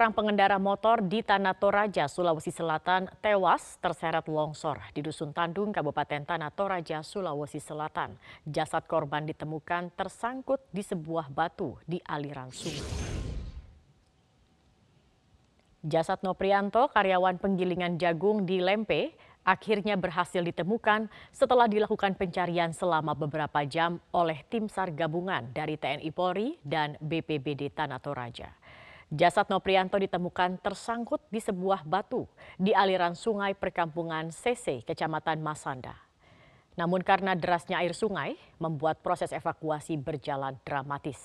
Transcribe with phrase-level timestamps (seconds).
[0.00, 6.24] Seorang pengendara motor di Tanah Toraja, Sulawesi Selatan tewas terseret longsor di Dusun Tandung, Kabupaten
[6.24, 8.16] Tanah Toraja, Sulawesi Selatan.
[8.48, 12.80] Jasad korban ditemukan tersangkut di sebuah batu di aliran sungai.
[15.84, 19.12] Jasad Noprianto, karyawan penggilingan jagung di Lempe,
[19.44, 26.08] akhirnya berhasil ditemukan setelah dilakukan pencarian selama beberapa jam oleh tim SAR gabungan dari TNI
[26.08, 28.59] Polri dan BPBD Tanah Toraja.
[29.10, 35.98] Jasad Noprianto ditemukan tersangkut di sebuah batu di aliran sungai perkampungan CC, Kecamatan Masanda.
[36.78, 41.18] Namun karena derasnya air sungai, membuat proses evakuasi berjalan dramatis.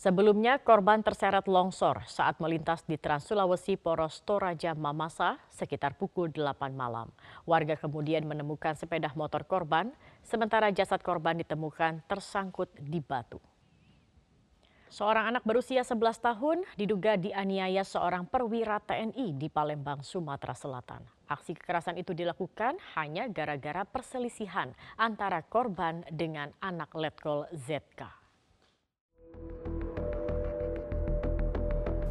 [0.00, 6.72] Sebelumnya, korban terseret longsor saat melintas di Trans Sulawesi Poros Toraja Mamasa sekitar pukul 8
[6.72, 7.12] malam.
[7.44, 9.92] Warga kemudian menemukan sepeda motor korban,
[10.24, 13.42] sementara jasad korban ditemukan tersangkut di batu.
[14.88, 21.04] Seorang anak berusia 11 tahun diduga dianiaya seorang perwira TNI di Palembang, Sumatera Selatan.
[21.28, 28.08] Aksi kekerasan itu dilakukan hanya gara-gara perselisihan antara korban dengan anak letkol ZK.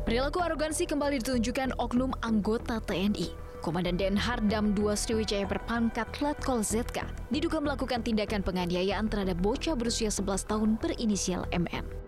[0.05, 3.49] Perilaku arogansi kembali ditunjukkan oknum anggota TNI.
[3.59, 10.13] Komandan Denhar Dam 2 Sriwijaya berpangkat Letkol ZK diduga melakukan tindakan penganiayaan terhadap bocah berusia
[10.13, 12.06] 11 tahun berinisial MN.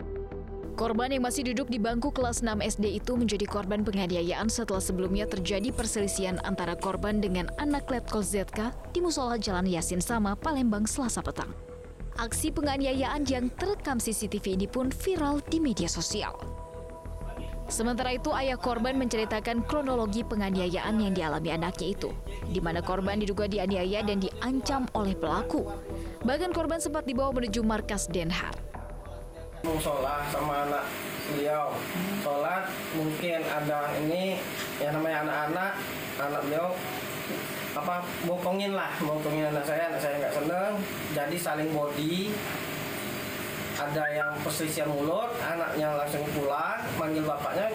[0.80, 5.28] Korban yang masih duduk di bangku kelas 6 SD itu menjadi korban penganiayaan setelah sebelumnya
[5.28, 11.20] terjadi perselisihan antara korban dengan anak Letkol ZK di musola Jalan Yasin Sama, Palembang, Selasa
[11.20, 11.52] petang.
[12.16, 16.32] Aksi penganiayaan yang terekam CCTV ini pun viral di media sosial.
[17.68, 22.08] Sementara itu, ayah korban menceritakan kronologi penganiayaan yang dialami anaknya itu,
[22.48, 25.60] di mana korban diduga dianiaya dan diancam oleh pelaku.
[26.24, 28.69] Bahkan korban sempat dibawa menuju markas Denhar
[29.64, 30.84] mau sholat sama anak
[31.30, 31.76] beliau.
[32.24, 32.64] Sholat
[32.96, 34.40] mungkin ada ini
[34.80, 35.72] yang namanya anak-anak
[36.20, 36.68] anak beliau
[37.70, 40.72] apa bokongin lah bokongin anak saya anak saya nggak seneng
[41.12, 42.32] jadi saling body.
[43.80, 47.72] Ada yang perselisihan mulut anaknya langsung pulang manggil bapaknya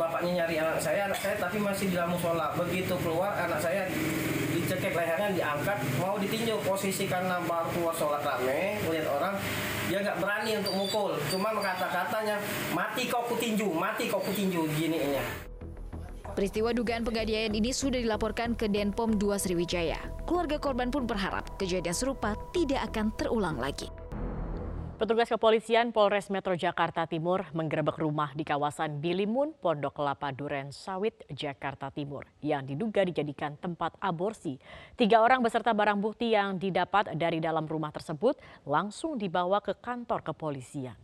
[0.00, 3.84] bapaknya nyari anak saya anak saya tapi masih di dalam musola begitu keluar anak saya
[4.56, 9.36] dicekek lehernya diangkat mau ditinjau posisi karena baru keluar sholat rame melihat orang
[9.92, 12.40] dia nggak berani untuk mukul cuma kata-katanya
[12.72, 15.24] mati kau kutinju mati kau kutinju gini nya
[16.32, 20.00] Peristiwa dugaan penganiayaan ini sudah dilaporkan ke Denpom 2 Sriwijaya.
[20.24, 23.92] Keluarga korban pun berharap kejadian serupa tidak akan terulang lagi.
[25.02, 31.26] Petugas kepolisian Polres Metro Jakarta Timur menggerebek rumah di kawasan Bilimun, Pondok Kelapa Duren Sawit,
[31.26, 34.62] Jakarta Timur yang diduga dijadikan tempat aborsi.
[34.94, 40.22] Tiga orang beserta barang bukti yang didapat dari dalam rumah tersebut langsung dibawa ke kantor
[40.22, 40.94] kepolisian.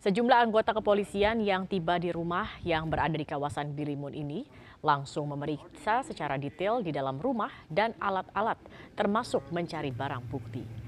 [0.00, 4.48] Sejumlah anggota kepolisian yang tiba di rumah yang berada di kawasan Bilimun ini
[4.80, 8.56] langsung memeriksa secara detail di dalam rumah dan alat-alat
[8.96, 10.85] termasuk mencari barang bukti.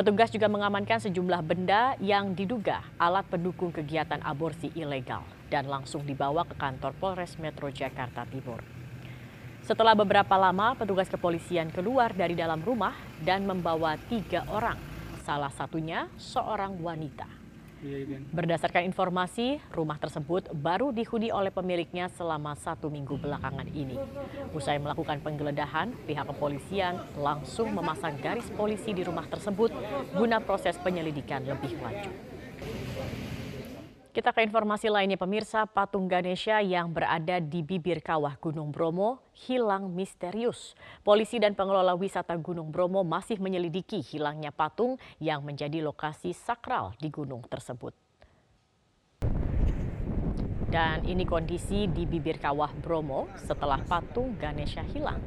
[0.00, 5.20] Petugas juga mengamankan sejumlah benda yang diduga alat pendukung kegiatan aborsi ilegal
[5.52, 8.64] dan langsung dibawa ke kantor Polres Metro Jakarta Timur.
[9.60, 14.80] Setelah beberapa lama, petugas kepolisian keluar dari dalam rumah dan membawa tiga orang,
[15.20, 17.39] salah satunya seorang wanita.
[17.80, 18.18] Iya, iya.
[18.28, 23.96] Berdasarkan informasi, rumah tersebut baru dihuni oleh pemiliknya selama satu minggu belakangan ini.
[24.52, 29.72] Usai melakukan penggeledahan, pihak kepolisian langsung memasang garis polisi di rumah tersebut
[30.12, 32.12] guna proses penyelidikan lebih lanjut.
[34.10, 39.86] Kita ke informasi lainnya pemirsa, patung Ganesha yang berada di bibir kawah Gunung Bromo hilang
[39.94, 40.74] misterius.
[41.06, 47.06] Polisi dan pengelola wisata Gunung Bromo masih menyelidiki hilangnya patung yang menjadi lokasi sakral di
[47.06, 47.94] gunung tersebut.
[50.66, 55.22] Dan ini kondisi di bibir kawah Bromo setelah patung Ganesha hilang.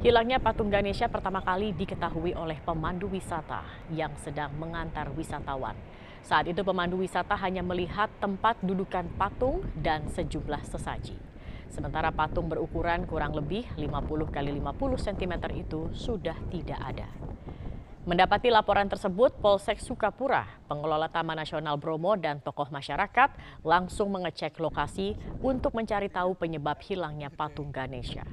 [0.00, 5.76] Hilangnya patung Ganesha pertama kali diketahui oleh pemandu wisata yang sedang mengantar wisatawan.
[6.24, 11.20] Saat itu pemandu wisata hanya melihat tempat dudukan patung dan sejumlah sesaji.
[11.68, 17.08] Sementara patung berukuran kurang lebih 50 x 50 cm itu sudah tidak ada.
[18.08, 25.16] Mendapati laporan tersebut, Polsek Sukapura, pengelola Taman Nasional Bromo dan tokoh masyarakat langsung mengecek lokasi
[25.44, 28.24] untuk mencari tahu penyebab hilangnya patung Ganesha.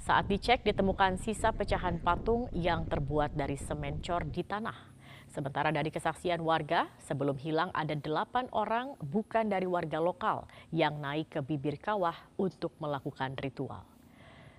[0.00, 4.91] Saat dicek ditemukan sisa pecahan patung yang terbuat dari semen cor di tanah.
[5.32, 11.32] Sementara dari kesaksian warga, sebelum hilang ada delapan orang bukan dari warga lokal yang naik
[11.32, 13.80] ke bibir kawah untuk melakukan ritual.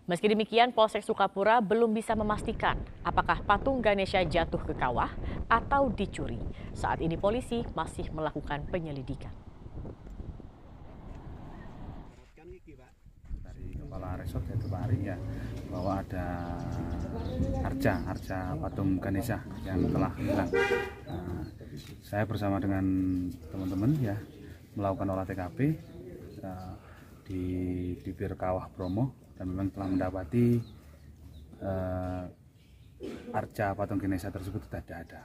[0.09, 5.13] Meski demikian, Polsek Sukapura belum bisa memastikan apakah patung Ganesha jatuh ke kawah
[5.45, 6.41] atau dicuri.
[6.73, 9.31] Saat ini polisi masih melakukan penyelidikan
[14.23, 15.17] resort yaitu Pak Ari ya
[15.67, 16.27] bahwa ada
[17.65, 19.37] harja harja patung Ganesha
[19.67, 20.49] yang telah hilang.
[21.05, 21.43] Nah,
[22.05, 22.85] saya bersama dengan
[23.51, 24.15] teman-teman ya
[24.73, 25.59] melakukan olah TKP
[26.41, 26.73] uh,
[27.27, 27.43] di
[28.01, 30.61] bibir kawah Bromo dan memang telah mendapati
[31.61, 32.23] uh,
[33.35, 35.21] arca patung Ganesha tersebut tidak ada.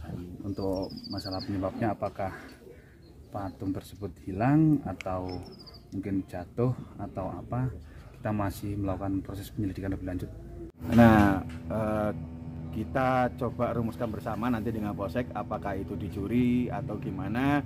[0.00, 2.32] Dan untuk masalah penyebabnya apakah
[3.28, 5.42] patung tersebut hilang atau
[5.94, 7.70] mungkin jatuh atau apa
[8.18, 10.30] kita masih melakukan proses penyelidikan lebih lanjut.
[10.92, 12.10] Nah, eh,
[12.76, 17.62] kita coba rumuskan bersama nanti dengan Polsek apakah itu dicuri atau gimana.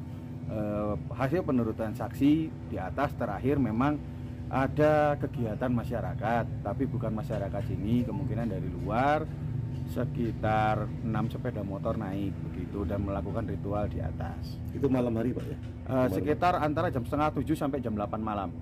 [0.51, 2.33] Eh, hasil penurutan saksi
[2.71, 3.97] di atas terakhir memang
[4.51, 9.23] ada kegiatan masyarakat, tapi bukan masyarakat sini, kemungkinan dari luar
[9.91, 14.57] sekitar 6 sepeda motor naik begitu dan melakukan ritual di atas.
[14.71, 15.59] Itu malam hari Pak ya?
[15.91, 18.55] Eh, sekitar antara jam setengah 7 sampai jam 8 malam.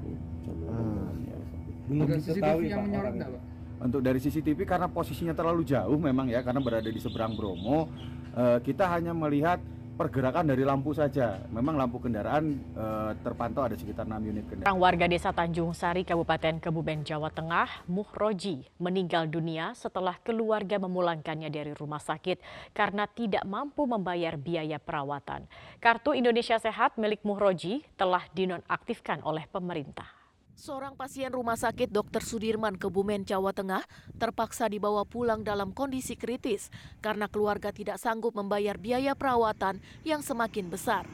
[1.89, 3.21] Belum Ada diketahui CCTV yang Pak menyorot orangnya.
[3.21, 3.43] nggak, Pak?
[3.79, 7.87] Untuk dari CCTV karena posisinya terlalu jauh memang ya karena berada di seberang Bromo,
[8.35, 9.61] eh, kita hanya melihat
[9.99, 11.43] pergerakan dari lampu saja.
[11.50, 14.71] Memang lampu kendaraan eh, terpantau ada sekitar 6 unit kendaraan.
[14.71, 21.50] Orang warga desa Tanjung Sari, Kabupaten Kebumen, Jawa Tengah, Muhroji, meninggal dunia setelah keluarga memulangkannya
[21.50, 22.39] dari rumah sakit
[22.71, 25.50] karena tidak mampu membayar biaya perawatan.
[25.83, 30.18] Kartu Indonesia Sehat milik Muhroji telah dinonaktifkan oleh pemerintah.
[30.58, 32.19] Seorang pasien rumah sakit Dr.
[32.19, 33.87] Sudirman Kebumen, Jawa Tengah
[34.19, 40.66] terpaksa dibawa pulang dalam kondisi kritis karena keluarga tidak sanggup membayar biaya perawatan yang semakin
[40.66, 41.06] besar.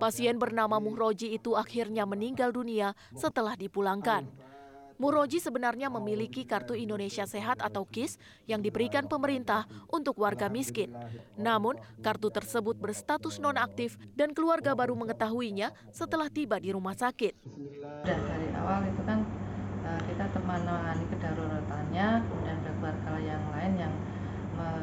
[0.00, 4.24] Pasien bernama Muhroji itu akhirnya meninggal dunia setelah dipulangkan.
[4.98, 8.18] Muhroji sebenarnya memiliki kartu Indonesia Sehat atau KIS
[8.50, 10.90] yang diberikan pemerintah untuk warga miskin.
[11.38, 17.30] Namun, kartu tersebut berstatus nonaktif dan keluarga baru mengetahuinya setelah tiba di rumah sakit.
[18.02, 19.22] Dari awal itu kan
[19.86, 23.94] eh, kita menangani kedaruratannya, kemudian ada keluarga yang lain yang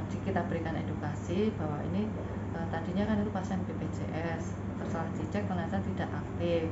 [0.08, 2.08] di- kita berikan edukasi bahwa ini
[2.56, 4.44] eh, tadinya kan itu pasien BPJS,
[4.80, 6.72] terus dicek ternyata tidak aktif.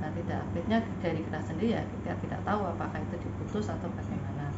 [0.00, 4.50] Nah, tidak aktifnya dari kita sendiri ya kita tidak tahu apakah itu diputus atau bagaimana.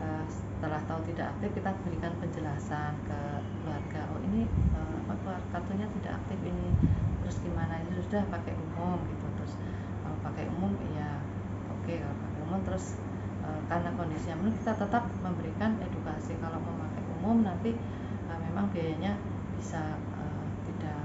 [0.00, 3.20] Eh, setelah tahu tidak aktif kita berikan penjelasan ke
[3.60, 4.00] keluarga.
[4.16, 6.68] Oh ini eh, apa keluar- kartunya tidak aktif ini.
[7.24, 9.54] Terus gimana ini sudah pakai umum gitu terus
[10.02, 11.20] kalau pakai umum ya
[11.70, 12.98] oke kalau pakai umum terus
[13.44, 17.76] eh, karena kondisinya menurut kita tetap memberikan edukasi kalau memakai umum nanti
[18.26, 19.14] eh, memang biayanya
[19.54, 21.00] bisa eh, tidak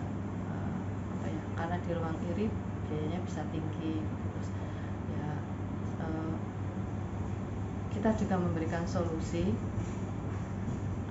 [0.50, 0.76] eh,
[1.20, 2.48] apa ya karena di ruang kiri
[2.90, 4.50] biayanya bisa tinggi terus
[5.14, 5.30] ya
[6.04, 6.34] eh,
[7.96, 9.56] kita juga memberikan solusi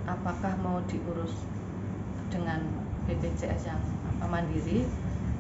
[0.05, 1.32] apakah mau diurus
[2.29, 2.61] dengan
[3.09, 3.81] BPJS yang
[4.17, 4.85] apa, mandiri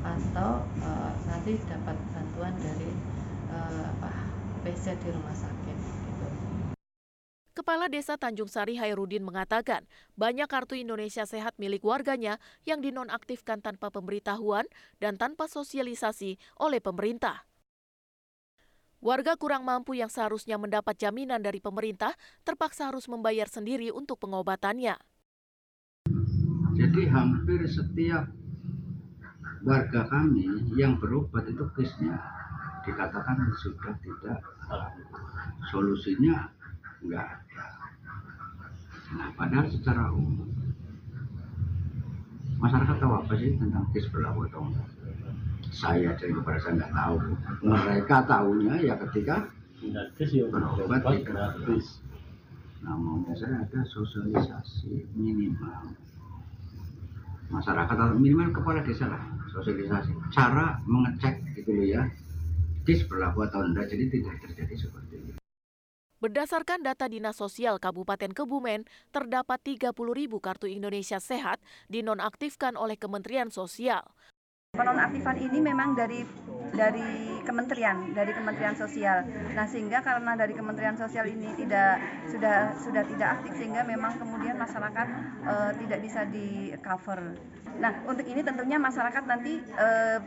[0.04, 2.90] atau eh, nanti dapat bantuan dari
[3.52, 4.24] eh, apa
[4.64, 6.03] PC di rumah sakit.
[7.64, 9.88] Kepala Desa Tanjung Sari Hairudin mengatakan,
[10.20, 12.36] banyak kartu Indonesia Sehat milik warganya
[12.68, 14.68] yang dinonaktifkan tanpa pemberitahuan
[15.00, 17.48] dan tanpa sosialisasi oleh pemerintah.
[19.00, 22.12] Warga kurang mampu yang seharusnya mendapat jaminan dari pemerintah
[22.44, 25.00] terpaksa harus membayar sendiri untuk pengobatannya.
[26.76, 28.28] Jadi hampir setiap
[29.64, 32.20] warga kami yang berobat itu kisnya
[32.84, 34.44] dikatakan sudah tidak
[35.72, 36.52] solusinya
[37.04, 37.66] enggak ada.
[39.14, 40.48] Nah, padahal secara umum
[42.58, 44.88] masyarakat tahu apa sih tentang kis berlaku atau enggak?
[45.74, 47.16] Saya dari kepada saya nggak tahu.
[47.66, 49.52] Mereka tahunya ya ketika
[50.48, 52.00] berobat tidak gratis.
[52.84, 55.96] Nah, maunya saya ada sosialisasi minimal
[57.52, 59.20] masyarakat atau minimal kepala desa lah
[59.52, 62.02] sosialisasi cara mengecek gitu loh ya
[62.88, 65.03] kis berlaku atau enggak jadi tidak terjadi seperti
[66.24, 71.60] Berdasarkan data Dinas Sosial Kabupaten Kebumen, terdapat 30 ribu kartu Indonesia Sehat
[71.92, 74.08] dinonaktifkan oleh Kementerian Sosial.
[74.72, 76.24] Penonaktifan ini memang dari
[76.72, 79.22] dari kementerian, dari Kementerian Sosial.
[79.54, 82.00] Nah, sehingga karena dari Kementerian Sosial ini tidak
[82.32, 85.06] sudah sudah tidak aktif sehingga memang kemudian masyarakat
[85.44, 87.20] eh, tidak bisa di cover.
[87.78, 90.18] Nah, untuk ini tentunya masyarakat nanti eh,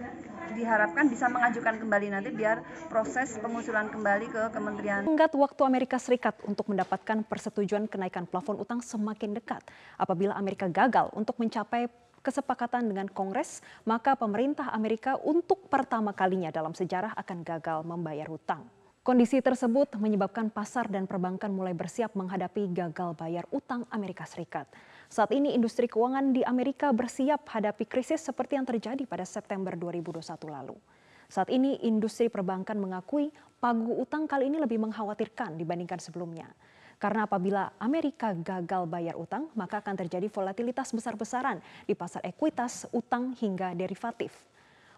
[0.55, 6.39] diharapkan bisa mengajukan kembali nanti biar proses pengusulan kembali ke Kementerian Tenggat waktu Amerika Serikat
[6.47, 9.59] untuk mendapatkan persetujuan kenaikan plafon utang semakin dekat.
[9.99, 11.91] Apabila Amerika gagal untuk mencapai
[12.27, 18.67] kesepakatan dengan Kongres, maka pemerintah Amerika untuk pertama kalinya dalam sejarah akan gagal membayar hutang.
[19.07, 24.67] Kondisi tersebut menyebabkan pasar dan perbankan mulai bersiap menghadapi gagal bayar utang Amerika Serikat.
[25.07, 30.19] Saat ini industri keuangan di Amerika bersiap hadapi krisis seperti yang terjadi pada September 2021
[30.51, 30.75] lalu.
[31.31, 33.31] Saat ini industri perbankan mengakui
[33.63, 36.51] pagu utang kali ini lebih mengkhawatirkan dibandingkan sebelumnya.
[36.97, 43.37] Karena apabila Amerika gagal bayar utang, maka akan terjadi volatilitas besar-besaran di pasar ekuitas, utang
[43.37, 44.33] hingga derivatif.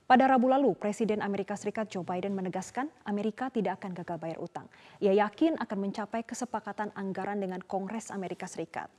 [0.10, 4.65] Pada Rabu lalu, Presiden Amerika Serikat Joe Biden menegaskan Amerika tidak akan gagal bayar utang.
[4.98, 8.89] Ia yakin akan mencapai kesepakatan anggaran dengan Kongres Amerika Serikat.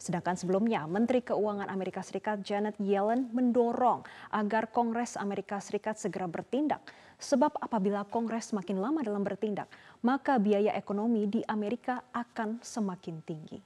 [0.00, 4.00] Sedangkan sebelumnya, Menteri Keuangan Amerika Serikat Janet Yellen mendorong
[4.32, 6.80] agar Kongres Amerika Serikat segera bertindak.
[7.20, 9.68] Sebab apabila Kongres semakin lama dalam bertindak,
[10.00, 13.60] maka biaya ekonomi di Amerika akan semakin tinggi.